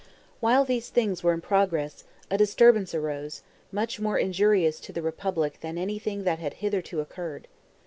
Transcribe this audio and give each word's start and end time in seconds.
While 0.39 0.65
these 0.65 0.89
things 0.89 1.21
were 1.21 1.31
in 1.31 1.41
progress, 1.41 2.05
a 2.31 2.35
disturbance 2.35 2.95
arose, 2.95 3.43
much 3.71 3.99
more 3.99 4.17
injurious 4.17 4.79
to 4.79 4.91
the 4.91 5.03
republic 5.03 5.59
than 5.61 5.77
anything 5.77 6.23
that 6.23 6.39
had 6.39 6.55
hitherto 6.55 7.01
occurred. 7.01 7.47